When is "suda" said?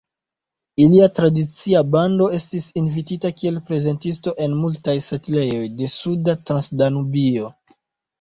5.97-6.37